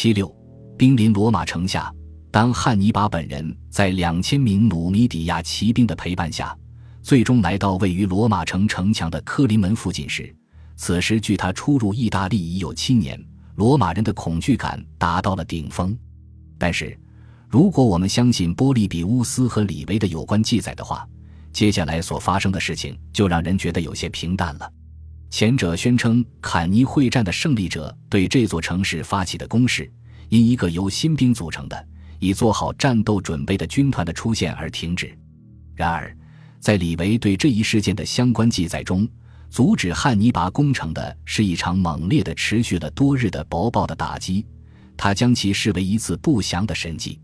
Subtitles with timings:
[0.00, 0.32] 七六，
[0.76, 1.92] 兵临罗马城下，
[2.30, 6.56] 当汉尼拔本人在两千名努米底亚骑兵的陪伴下，
[7.02, 10.32] 最终来到位于罗马城城墙的科林门附近时，
[10.76, 13.20] 此时距他出入意大利已有七年，
[13.56, 15.98] 罗马人的恐惧感达到了顶峰。
[16.56, 16.96] 但是，
[17.48, 21.04] 如果我们相信波利比乌斯和李维的有关记载的话，
[21.52, 24.72] 接下来所发生的事情就让人觉得有些平淡了。
[25.30, 29.90] 前者宣称坎尼会战的胜利者对这座城市发起的攻势，
[30.30, 31.86] 因一个由新兵组成的、
[32.18, 35.16] 已做好战斗准备的军团的出现而停止。
[35.74, 36.16] 然而，
[36.60, 39.06] 在李维对这一事件的相关记载中，
[39.50, 44.44] 阻止汉尼拔攻城的是一场猛烈的、持续了多日的薄暴的打击。
[44.96, 47.20] 他将其视为一次不祥的神迹。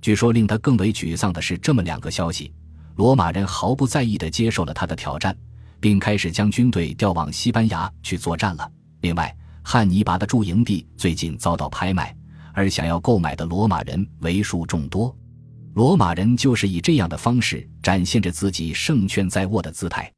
[0.00, 2.54] 据说，令他更为沮丧的是这么两个消息：
[2.94, 5.36] 罗马人毫不在意地接受了他的挑战。
[5.80, 8.70] 并开始将军队调往西班牙去作战了。
[9.00, 12.14] 另外，汉尼拔的驻营地最近遭到拍卖，
[12.52, 15.14] 而想要购买的罗马人为数众多。
[15.74, 20.12] 罗马人就是以这样的方式展现着自己胜券在握的姿态。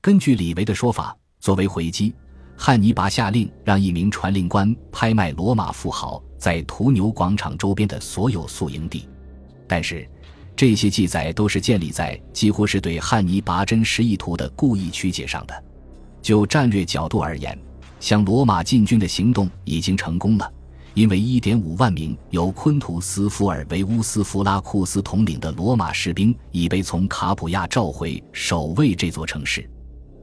[0.00, 2.14] 根据李维的说法，作为回击，
[2.56, 9.08] 汉尼拔下令让一名传令官拍卖罗马富豪在屠牛广场周边的所有宿营地，
[9.68, 10.08] 但是。
[10.54, 15.64] 这些记载都是建立在几乎是对汉尼拔真实意图的故意曲解上的。
[16.20, 17.58] 就战略角度而言，
[17.98, 20.52] 向罗马进军的行动已经成功了，
[20.94, 29.68] 因为1.5万名由昆图斯·福尔维乌斯·弗拉库斯统领的罗马士兵已被从卡普亚召回守卫这座城市。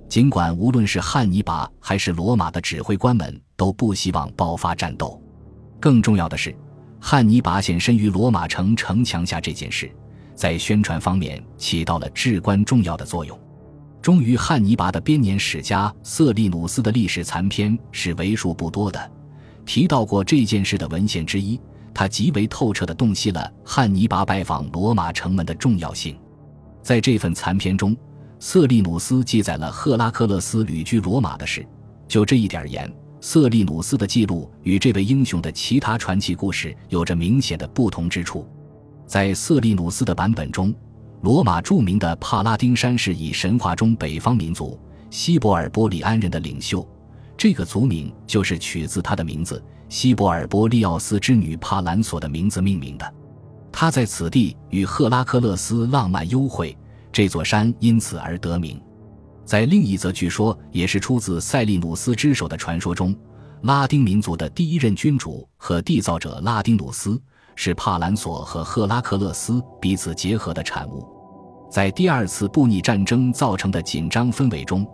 [0.07, 5.21] 尽管无论是汉尼拔还是罗马的指挥官们都不希望爆发战斗，
[5.79, 6.55] 更重要的是，
[6.99, 9.91] 汉尼拔现身于罗马城城墙下这件事。
[10.39, 13.37] 在宣传方面起到了至关重要的作用。
[14.01, 19.11] 忠于汉尼拔的编年史家瑟利努斯的历史残篇是为数不多的
[19.65, 21.59] 提到过这件事的文献之一。
[21.93, 26.17] 他极为透彻地洞悉了汉尼拔拜访罗马城门的重要性。
[26.81, 27.93] 在这份残篇中，
[28.39, 31.67] 瑟利努斯记载了赫拉克勒斯旅居罗马的事。
[32.07, 32.89] 就这一点而言，
[33.19, 38.47] 瑟利努斯的记录与这位英雄的其他传奇故事有着明显的不同之处。
[39.09, 40.71] 在瑟利努斯的版本中，
[41.23, 46.87] 罗马著名的帕拉丁山是以神话中北方民族西伯尔波利安人的领袖，
[47.35, 49.59] 这个族名就是取自他的名字
[49.89, 53.13] 西伯尔波利奥斯之女帕兰索的名字命名的。
[53.71, 56.77] 他在此地与赫拉克勒斯浪漫幽会，
[57.11, 58.79] 这座山因此而得名。
[59.43, 63.15] 在另一则据说也是出自塞利努斯之手的传说中，
[63.63, 67.19] 拉丁民族的第一任君主和缔造者拉丁努斯。
[67.61, 71.05] 是帕兰索和赫拉克勒斯彼此结合的产物，
[71.69, 74.87] 在第二次布匿战争造成的紧张氛围中，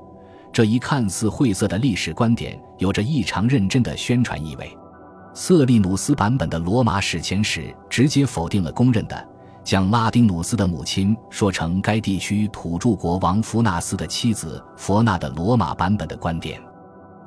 [0.52, 4.76] 这一看似晦涩的历史观点有着异常认真的宣传意味。
[5.36, 9.30] 瑟利努斯版本的罗马史前史直接否定了公认的
[9.64, 16.60] 将拉丁努斯的母亲说成该地区土著国王弗纳斯的妻子佛纳的罗马版本的观点。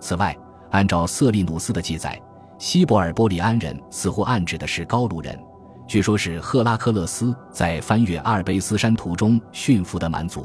[0.01, 0.37] 此外，
[0.73, 2.21] 按照瑟利努斯的记载。
[2.59, 5.39] 西伯尔波利安人似乎暗指的是高卢人，
[5.87, 10.45] 据说是赫拉克勒斯在翻越阿尔卑斯山途中驯服的蛮族。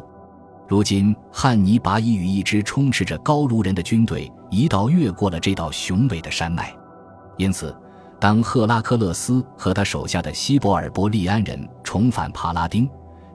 [0.67, 6.71] 如今，汉尼拔已与一支充斥着高卢人的军队一道越过了这道雄伟的山脉。
[7.35, 7.75] 因此，
[8.19, 12.87] 当赫拉克勒斯和他手下的西伯尔波利安人重返帕拉丁，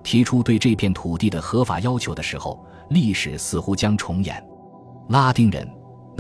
[0.04, 4.40] 提出对这片土地的合法要求的时候，历史似乎将重演。
[5.08, 5.68] 拉丁人。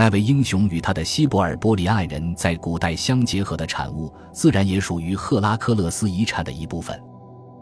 [0.00, 6.96] 那位英雄与他的西伯尔波利安人在古代相结合的产物，自然也属于赫拉克勒斯遗产的一部分。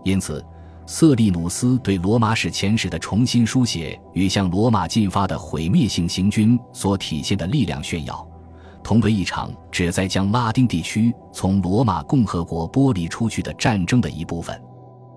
[0.05, 0.45] 因此，
[0.85, 8.29] 瑟利努斯对罗马史前史的重新书写与向罗马进发的毁灭性行军所体现的力量炫耀，
[8.85, 14.63] 同为一场旨在将拉丁地区从罗马共和国剥离出去的战争的一部分。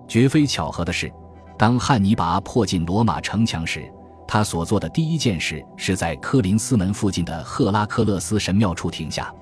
[0.08, 1.12] 绝非巧合的是，
[1.58, 3.92] 当汉尼拔迫近罗马城墙时。
[4.32, 9.34] 他所做的第一件事是在科林斯门附近的赫拉克勒斯神庙处停下，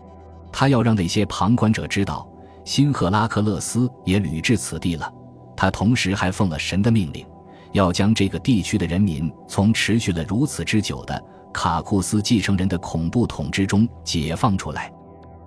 [0.50, 2.26] 他要让那些旁观者知道，
[2.64, 5.12] 新赫拉克勒斯也旅至此地了。
[5.54, 7.26] 他同时还奉了神的命令，
[7.72, 14.90] 要将这个地区的人民从持续了如此之久的卡库斯继承人的恐怖统治中解放出来。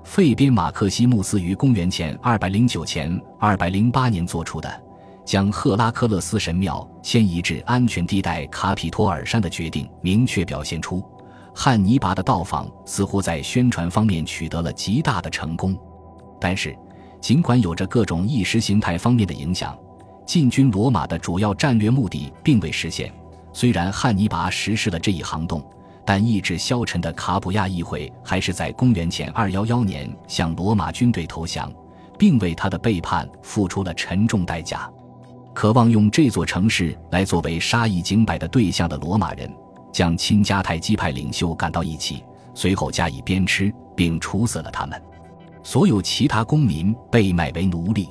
[0.04, 4.84] 费边马克西穆斯于公元前二百零九前二百零八年做出的。
[5.32, 11.02] 将赫拉克勒斯神庙迁移至安全地带卡皮托尔山的决定，明确表现出
[11.56, 15.74] 汉尼拔的到访似乎在宣传方面取得了极大的成功。
[16.38, 16.78] 但是，
[17.22, 19.74] 尽管有着各种意识形态方面的影响，
[20.26, 23.10] 进军罗马的主要战略目的并未实现。
[23.54, 25.64] 虽然汉尼拔实施了这一行动，
[26.06, 31.72] 但意志消沉的卡普亚议会还是在公元前211年向罗马军队投降，
[32.20, 34.92] 并为他的背叛付出了沉重代价。
[35.54, 39.52] 渴望用这座城市来作为杀一儆百的对象的罗马人，
[39.92, 45.02] 将亲迦太基派领袖赶到一起，随后加以鞭笞，并处死了他们。
[45.64, 48.10] 所有其他公民被卖为奴隶。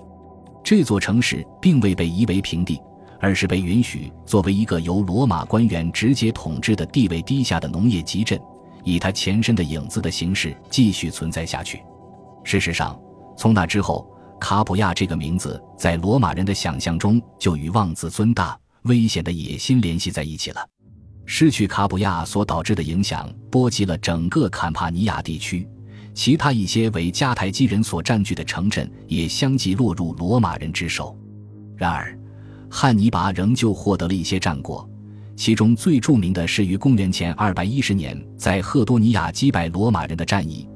[0.62, 2.80] 这座城市并未被夷为平地，
[3.18, 8.38] 而是被允许作为一个由罗马官员直接统治的地位低下的农业集镇，
[8.84, 11.82] 以他前身的影子的形式继续存在下去。
[12.44, 13.00] 事实上，
[13.36, 14.06] 从那之后，
[14.40, 20.66] 卡普亚这个名字在罗马人的想象中就与妄自尊大、危险的野心联系在一起了。
[21.26, 25.68] 失去卡普亚所导致的影响波及了整个坎帕尼亚地区。
[26.12, 31.16] 其他一些为迦太基人所占据的城镇也相继落入罗马人之手。
[31.76, 32.18] 然而，
[32.68, 34.88] 汉尼拔仍旧获得了一些战果，
[35.36, 40.68] 其中最著名的是于公元前210年在赫多尼亚击败罗马人的战役。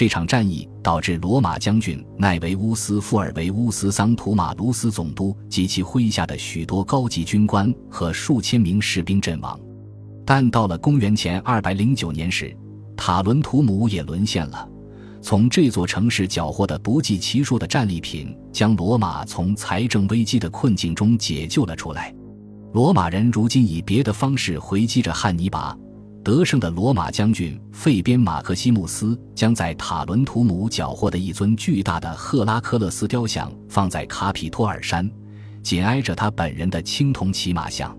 [0.00, 9.60] 这场战役导致罗马将军奈维乌斯·富尔维乌斯·桑图马卢斯总督及其麾下的许多高级军官和数千名士兵阵亡。
[10.24, 12.56] 但到了公元前209年时，
[12.96, 14.66] 塔伦图姆也沦陷了。
[15.20, 22.10] 从这座城市缴获的不计其数的战利品，将罗马从财政危机的困境中解救了出来。
[22.72, 25.76] 罗马人如今以别的方式回击着汉尼拔。
[26.22, 35.10] 得胜的罗马将军费边马克西穆斯将在塔伦图姆缴获的一尊巨大的赫拉克勒斯雕像放在卡皮托尔山，
[35.62, 37.96] 紧挨着他本人的青铜骑马像。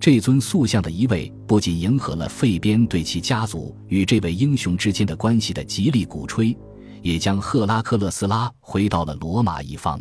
[0.00, 6.56] 这尊塑像的移位不仅迎合了费边对其家族与这位英雄之间的关系的极力鼓吹，
[7.02, 10.00] 也将赫拉克勒斯拉回到了罗马一方。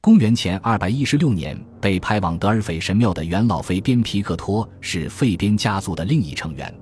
[0.00, 6.72] 公元前二百一十六年被派往德尔斐神庙的元老费边皮克托是费边家族的另一成员。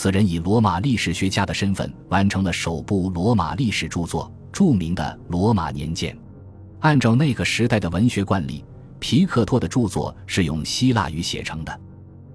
[0.00, 6.14] 此人以罗马历史学家的身份完成了首部罗马历史著作，著名的《罗马年鉴》。
[6.78, 8.64] 按照那个时代的文学惯例，
[9.00, 11.80] 皮克托的著作是用希腊语写成的。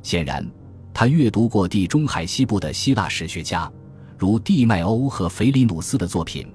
[0.01, 0.45] 显然，
[0.93, 3.71] 他阅读过地中海西部的希腊史学家，
[4.17, 6.45] 如地迈欧和腓里努斯的作品，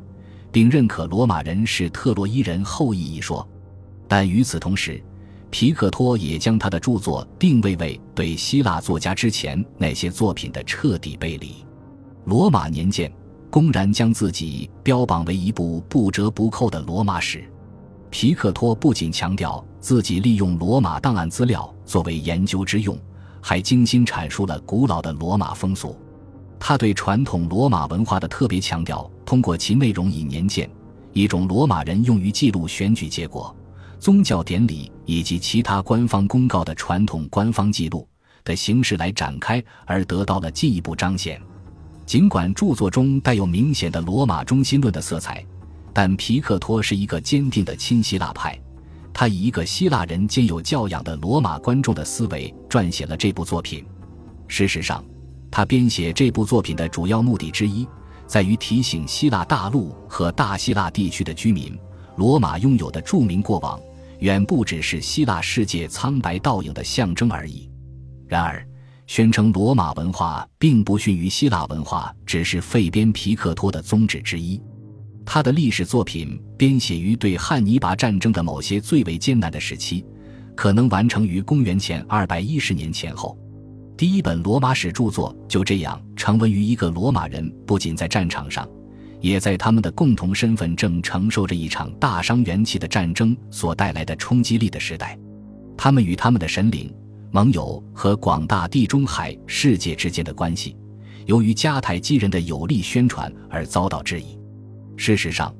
[0.52, 3.48] 并认可罗马人是特洛伊人后裔一说。
[4.06, 5.02] 但与此同时，
[5.50, 11.48] 皮克托也将他的著作定位为对希腊作家之前那些作品的彻底背离。
[12.24, 13.10] 《罗马年鉴》
[13.50, 17.44] 公然将自己标榜为一部不折不扣的罗马史。
[18.10, 22.98] 皮克托不仅强调自己利用罗马档案资料作为研究之用。
[23.40, 25.96] 还精心阐述了古老的罗马风俗，
[26.58, 30.68] 他对传统罗马文化的特别强调，通过其内容以年鉴，
[31.12, 33.54] 一种罗马人用于记录选举结果、
[34.00, 38.06] 宗教典礼以及其他官方公告的传统官方记录
[38.44, 41.40] 的形式来展开，而得到了进一步彰显。
[42.04, 45.42] 尽管著作中带有明显的罗马中心论的色彩，
[45.94, 48.60] 但皮克托是一个坚定的亲希腊派。
[49.14, 53.82] 他以一个希腊人兼有教养的罗马观众的思维撰写了这部作品。
[54.46, 55.02] 事实上，
[55.50, 57.88] 他编写这部作品的主要目的之一，
[58.26, 61.74] 在于提醒希腊大陆和大希腊地区的居民，
[62.16, 63.80] 罗马拥有的著名过往
[64.18, 67.70] 远不只是希腊世界苍白倒影的象征而已。
[68.26, 68.66] 然而，
[69.06, 74.60] 宣称罗马文化并不逊于希腊文化，只是费边皮克托的宗旨之一。
[75.24, 80.04] 他的历史作品编写于对汉尼拔战争的某些最为艰难的时期，
[80.54, 83.38] 可能完成于公元前二百一十年前后。
[83.96, 88.68] 第一本罗马史著作就这样成为于一个罗马人不仅在战场上，
[89.20, 95.18] 也在他们的共同身份正承受着一场大伤元气的战争所带来的冲击力的时代。
[95.76, 96.92] 他们与他们的神灵、
[97.30, 100.76] 盟友和广大地中海世界之间的关系，
[101.26, 104.38] 由于迦太基人的有力宣传而遭到质疑。
[104.96, 105.54] 事实上，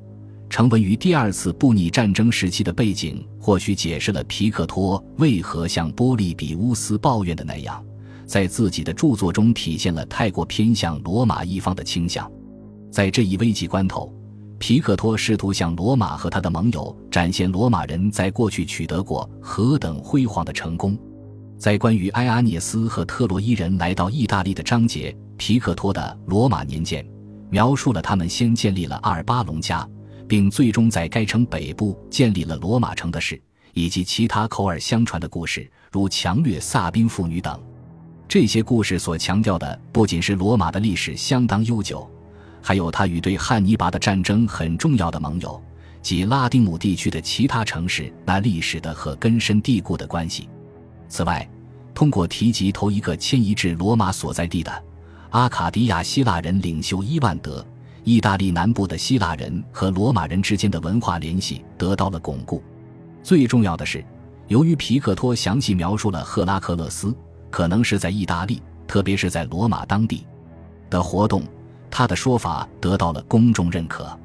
[0.49, 7.81] 成文于第二次布匿战争时期的背景，或许解释了皮克托为何像波利比乌斯抱怨的那样，
[8.25, 12.29] 在自己的著作中体现了太过偏向罗马一方的倾向。
[12.91, 14.13] 在这一危急关头，
[14.57, 20.97] 皮克托试图向罗马和他的盟友展现罗马人在过去取得过何等辉煌的成功。
[21.57, 27.03] 在关于埃阿涅斯和特洛伊人来到意大利的章节，皮克托的《罗马年鉴》。
[27.51, 29.87] 描述了他们先建立了阿尔巴隆加，
[30.27, 33.41] 并最终在该城北部建立了罗马城的事，
[33.73, 37.59] 以及其他口耳相传的故事，如强掠萨宾妇女等。
[38.27, 42.07] 这些故事所强调的不仅是罗马的历史相当悠久，
[42.61, 45.61] 还有他与对汉尼拔的战争很重要的盟友
[46.01, 50.47] 及拉丁姆地区的其他城市那历史的和根深蒂固的关系。
[51.07, 51.47] 此外，
[51.93, 54.83] 通过提及头一个迁移至罗马所在地的。
[55.31, 57.65] 阿卡迪亚希腊人领袖伊万德，
[58.03, 62.63] 意大利南部的希腊人和罗马人之间的文化联系得到了巩固。
[63.21, 64.03] 最重要的是，
[64.47, 67.15] 由于皮克托详细描述了赫拉克勒斯
[67.51, 70.25] 可能是在意大利，特别是在罗马当地
[70.89, 71.43] 的活动，
[71.91, 74.17] 他的说法得到了公众认可。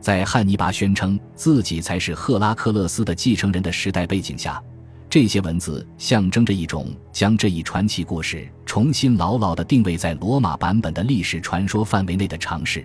[0.00, 4.62] 在汉尼拔宣称自己才是赫拉克勒斯的继承人的时代背景下。
[5.08, 12.82] 这些文字象征着一种将这一传奇故事重新牢牢地定位在罗马版本的历史传说范围内的尝试。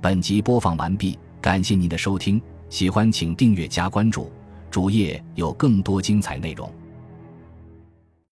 [0.00, 4.30] 本集播放完毕，感谢您的收听，喜欢请订阅加关注，
[4.72, 6.68] 主页有更多精彩内容。